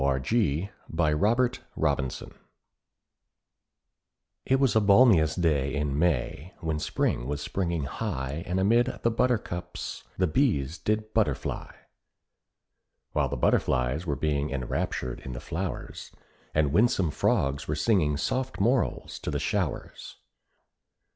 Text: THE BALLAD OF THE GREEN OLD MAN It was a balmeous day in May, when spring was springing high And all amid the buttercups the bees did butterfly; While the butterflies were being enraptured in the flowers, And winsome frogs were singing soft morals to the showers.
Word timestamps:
THE 0.01 0.69
BALLAD 0.89 0.97
OF 0.97 0.97
THE 0.97 1.13
GREEN 1.77 1.99
OLD 2.05 2.21
MAN 2.21 2.33
It 4.47 4.59
was 4.59 4.75
a 4.75 4.81
balmeous 4.81 5.35
day 5.35 5.75
in 5.75 5.99
May, 5.99 6.55
when 6.59 6.79
spring 6.79 7.27
was 7.27 7.39
springing 7.39 7.83
high 7.83 8.41
And 8.47 8.57
all 8.57 8.63
amid 8.65 8.87
the 9.03 9.11
buttercups 9.11 10.03
the 10.17 10.25
bees 10.25 10.79
did 10.79 11.13
butterfly; 11.13 11.75
While 13.11 13.29
the 13.29 13.37
butterflies 13.37 14.07
were 14.07 14.15
being 14.15 14.49
enraptured 14.49 15.19
in 15.19 15.33
the 15.33 15.39
flowers, 15.39 16.09
And 16.55 16.73
winsome 16.73 17.11
frogs 17.11 17.67
were 17.67 17.75
singing 17.75 18.17
soft 18.17 18.59
morals 18.59 19.19
to 19.19 19.29
the 19.29 19.39
showers. 19.39 20.17